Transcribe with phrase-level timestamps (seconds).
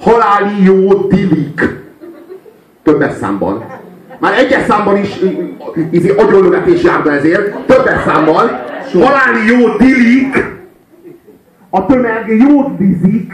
[0.00, 1.78] haláli jó dilik.
[2.82, 3.64] Többes számban.
[4.18, 5.18] Már egyes számban is
[5.90, 8.48] izé, agyonlövetés jár be ezért, többes számban.
[8.92, 10.58] Haláli jó dilik.
[11.70, 13.32] A tömeg jódlizik.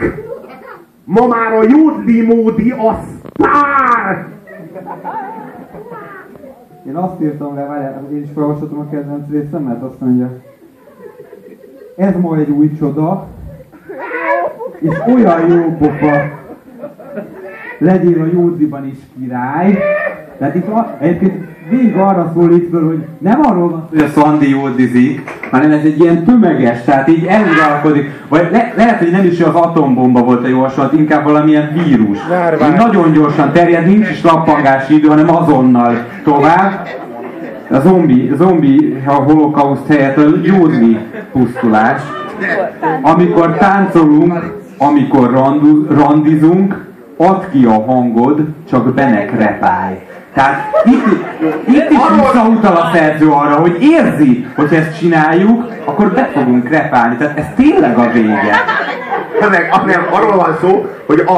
[1.03, 4.27] Ma már a jódli módi a sztár.
[6.87, 10.29] Én azt írtam le, várjál, én is felolvashatom a kedvenc részemet, azt mondja.
[11.95, 13.27] Ez ma egy új csoda,
[14.79, 16.36] és olyan jó pofa.
[17.77, 19.77] Legyél a jódliban is király.
[20.37, 24.49] Tehát itt van, egyébként végig arra szólít föl, hogy nem arról van hogy a Szandi
[24.49, 25.21] jódizik,
[25.51, 28.11] hanem ez egy ilyen tömeges, tehát így eluralkodik.
[28.27, 32.17] Vagy le, lehet, hogy nem is az atombomba volt a javaslat, inkább valamilyen vírus.
[32.67, 36.87] Így nagyon gyorsan terjed, nincs is lappangási idő, hanem azonnal tovább.
[37.69, 40.97] A zombi, zombi a holokauszt helyett a jódli
[41.31, 42.01] pusztulás.
[43.01, 46.85] Amikor táncolunk, amikor randu, randizunk,
[47.17, 49.95] add ki a hangod, csak benek repálj.
[50.33, 51.05] Tehát itt,
[51.67, 57.15] itt is visszautal a szerző arra, hogy érzi, hogy ezt csináljuk, akkor be fogunk repálni.
[57.15, 58.55] Tehát ez tényleg a vége.
[59.39, 59.51] Nem,
[59.85, 61.31] nem, arról van szó, hogy a,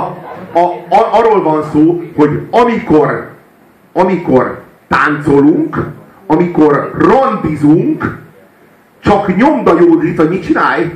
[0.54, 0.60] a,
[0.90, 3.30] a, arról van szó, hogy amikor,
[3.94, 5.86] amikor táncolunk,
[6.28, 8.18] amikor randizunk,
[9.00, 10.92] csak nyomd a jódlit, hogy mit csinálj?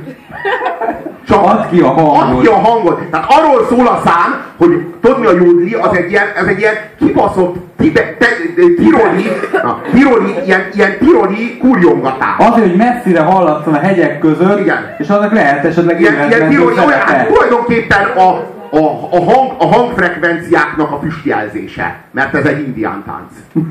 [1.28, 2.16] Csak add ki a hangot.
[2.16, 3.00] Add ki a hangot.
[3.10, 6.74] Tehát arról szól a szám, hogy tudni a jódli, az egy ilyen, ez egy ilyen
[6.98, 9.30] kibaszott tibe, te, tiroli,
[9.62, 12.34] na, tiroli, ilyen, ilyen tiroli kurjongatás.
[12.38, 14.94] Azért, hogy messzire hallatszon a hegyek között, Igen.
[14.98, 18.28] és annak lehet esetleg ilyen, ilyen tiroli, olyan, hát, tulajdonképpen a,
[18.70, 23.62] a, a, hang, a hangfrekvenciáknak a füstjelzése, mert ez egy indián tánc.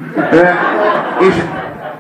[1.20, 1.36] és,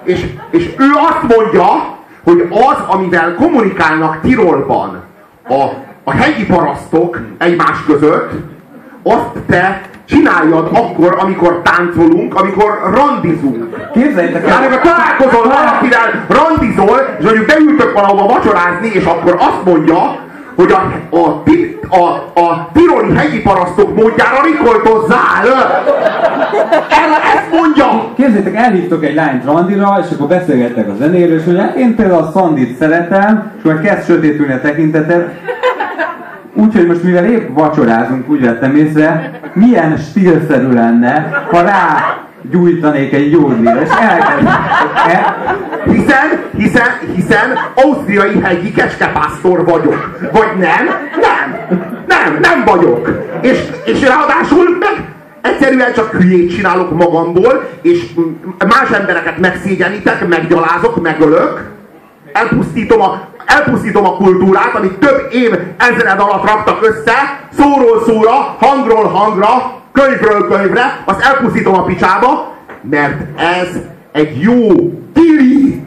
[0.03, 1.92] és, és ő azt mondja,
[2.23, 5.03] hogy az, amivel kommunikálnak Tirolban
[5.47, 5.63] a,
[6.03, 8.31] a hegyi parasztok egymás között,
[9.03, 13.91] azt te csináljad akkor, amikor táncolunk, amikor randizunk.
[13.93, 14.57] Képzeljétek el!
[14.57, 20.22] amikor találkozol valakivel, randizol, és mondjuk beültök valahova vacsorázni, és akkor azt mondja,
[20.55, 25.45] hogy a, a, a, a tiroli hegyi parasztok módjára rikoltozzál!
[26.89, 28.13] El, ezt mondja!
[28.15, 32.21] Képzeljétek, elhívtok egy lányt randira, és akkor beszélgettek a zenéről, és hogy hát én például
[32.21, 35.39] a Szandit szeretem, és akkor kezd sötétülni a tekinteted.
[36.53, 41.97] Úgyhogy most mivel épp vacsorázunk, úgy vettem észre, milyen stílszerű lenne, ha rá
[42.51, 44.47] gyújtanék egy jódlira, és elkezd.
[45.07, 50.19] El, hiszen, hiszen, hiszen ausztriai hegyi kecskepásztor vagyok.
[50.31, 50.85] Vagy nem?
[51.21, 51.67] Nem!
[52.07, 53.09] Nem, nem vagyok!
[53.41, 58.05] És, és ráadásul meg egyszerűen csak hülyét csinálok magamból, és
[58.67, 61.71] más embereket megszégyenítek, meggyalázok, megölök,
[62.33, 69.07] elpusztítom a, elpusztítom a kultúrát, amit több év ezred alatt raktak össze, szóról szóra, hangról
[69.07, 73.79] hangra, könyvről könyvre, azt elpusztítom a picsába, mert ez
[74.11, 74.67] egy jó
[75.13, 75.85] tili.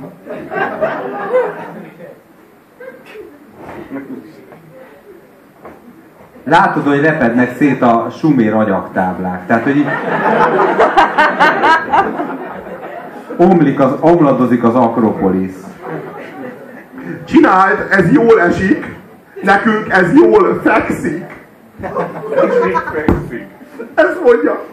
[6.44, 9.46] Látod, hogy repednek szét a sumér agyaktáblák.
[9.46, 9.88] Tehát, hogy így...
[13.36, 15.52] Omlik az, omladozik az Akropolis.
[17.24, 18.94] Csináld, ez jól esik,
[19.42, 21.24] nekünk ez jól fekszik.
[24.26, 24.64] Mondja.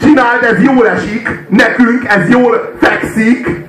[0.00, 3.68] Csináld, ez jól esik, nekünk ez jól fekszik.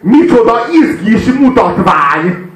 [0.00, 2.50] Micsoda izgis mutatvány.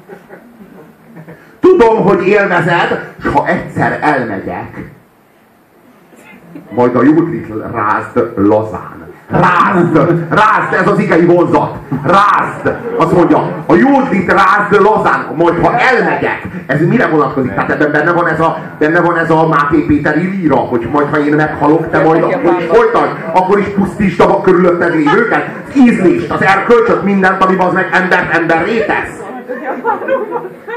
[1.59, 4.77] Tudom, hogy élvezed, s ha egyszer elmegyek,
[6.69, 9.04] majd a júdlit rázd lazán.
[9.29, 9.95] Rázd!
[10.29, 10.73] Rázd!
[10.81, 11.75] Ez az igei vonzat!
[12.03, 12.77] Rázd!
[12.97, 16.41] Azt mondja, a jódlit rázd lazán, majd ha elmegyek.
[16.65, 17.53] Ez mire vonatkozik?
[17.53, 21.07] Tehát ebben benne van ez a, benne van ez a Máté Péteri líra, hogy majd
[21.11, 25.49] ha én meghalok, te majd akkor is folytasd, akkor is pusztítsd a körülötted lévőket.
[25.75, 29.23] Ízlést, az erkölcsöt, mindent, ami az meg ember ember rétesz.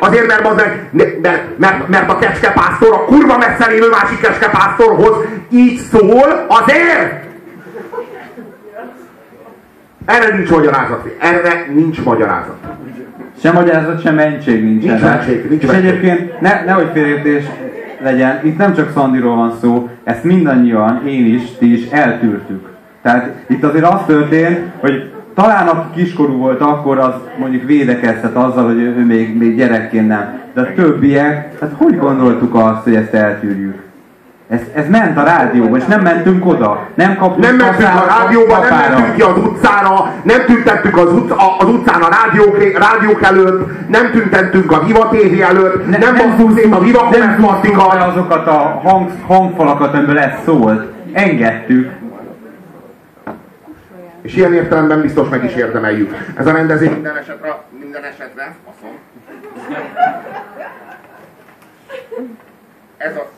[0.00, 0.88] Azért, mert, az meg,
[1.22, 5.16] mert, mert, mert a kecskepásztor a kurva messze lévő másik kecskepásztorhoz
[5.50, 7.27] így szól, azért!
[10.08, 11.16] Erre nincs magyarázat.
[11.18, 12.56] Erre nincs magyarázat.
[13.42, 14.82] Sem magyarázat, sem mentség nincs.
[14.82, 15.88] Nincs mentség, nincs És mentség.
[15.88, 17.44] egyébként ne, nehogy félértés
[18.00, 22.68] legyen, itt nem csak Szandiról van szó, ezt mindannyian, én is, ti is eltűrtük.
[23.02, 28.64] Tehát itt azért az történt, hogy talán aki kiskorú volt akkor, az mondjuk védekezhet azzal,
[28.66, 30.40] hogy ő még, még gyerekként nem.
[30.54, 33.87] De a többiek, hát hogy gondoltuk azt, hogy ezt eltűrjük?
[34.48, 36.88] Ez, ez ment a rádióba, és nem mentünk oda.
[36.94, 41.56] Nem kaptunk Nem mentünk a rádióba, nem mentünk ki az utcára, nem tüntettük az, utca,
[41.58, 46.58] az utcán a rádiók, rádiók előtt, nem tüntettünk a Viva TV előtt, nem, nem basszuk
[46.58, 47.44] szét a Viva nem
[48.08, 50.92] azokat a hang, hangfalakat, amiből ez szólt.
[51.12, 51.90] Engedtük.
[54.22, 56.14] És ilyen értelemben biztos meg is érdemeljük.
[56.36, 58.96] Ez a rendezvény minden esetre, minden esetre, faszom.
[62.96, 63.37] Ez az.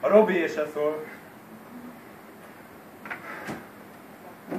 [0.00, 1.04] A Robi se szól.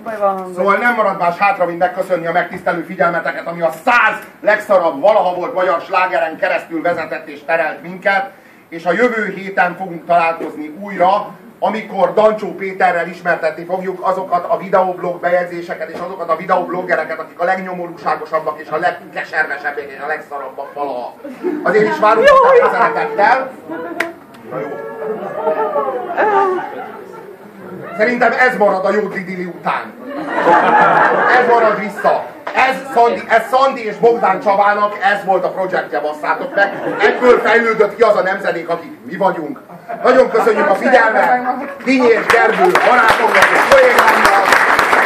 [0.03, 0.53] Baj van.
[0.53, 5.35] Szóval nem marad más hátra, mint megköszönni a megtisztelő figyelmeteket, ami a száz legszarabb valaha
[5.35, 8.31] volt magyar slágeren keresztül vezetett és terelt minket,
[8.69, 15.19] és a jövő héten fogunk találkozni újra, amikor Dancsó Péterrel ismertetni fogjuk azokat a videoblog
[15.19, 21.13] bejegyzéseket és azokat a videobloggereket, akik a legnyomorúságosabbak és a legkeservesebbek és a legszarabbak valaha.
[21.63, 22.27] Azért is várunk
[22.63, 23.51] a szeretettel.
[24.49, 24.69] Na jó.
[27.97, 29.93] Szerintem ez marad a Jódli Dili után.
[31.39, 32.25] Ez marad vissza.
[32.55, 36.95] Ez Szandi, ez Szandi és Bogdán Csabának, ez volt a projektje, basszátok meg.
[36.99, 39.59] Ebből fejlődött ki az a nemzedék, akik mi vagyunk.
[40.03, 41.83] Nagyon köszönjük a figyelmet.
[41.83, 44.45] Dinyi és Gergő barátomnak és kollégámnak.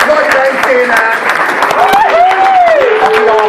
[0.08, 1.16] Nagy Bencének.
[3.06, 3.42] Aki a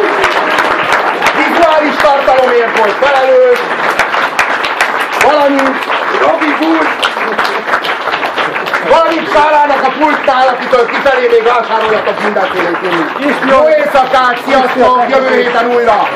[1.37, 3.59] vizuális tartalomért volt felelős.
[5.23, 5.85] Valamint
[6.21, 6.85] Robi Bull
[8.89, 13.33] valamint Sárának a pultnál, akitől kifelé még vásároljatok mindenfélét inni.
[13.49, 16.07] Jó éjszakát, sziasztok, jövő héten újra!